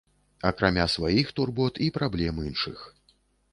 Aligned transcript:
Акрамя 0.49 0.85
сваіх 0.93 1.27
турбот 1.41 1.73
і 1.87 1.91
праблем 1.99 2.43
іншых. 2.47 2.79